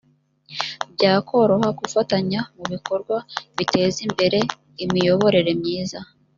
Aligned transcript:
byakoroha 0.93 1.69
gufatanya 1.79 2.39
mu 2.57 2.65
bikorwa 2.73 3.17
biteza 3.57 3.97
imbere 4.07 4.39
imiyoborere 4.83 5.51
myiza 5.59 5.99